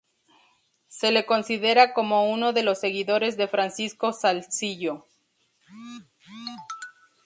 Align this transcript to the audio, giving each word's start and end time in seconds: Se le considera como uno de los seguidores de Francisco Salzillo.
Se 0.87 1.11
le 1.11 1.27
considera 1.27 1.93
como 1.93 2.31
uno 2.31 2.53
de 2.53 2.63
los 2.63 2.79
seguidores 2.79 3.37
de 3.37 3.47
Francisco 3.47 4.13
Salzillo. 4.13 5.05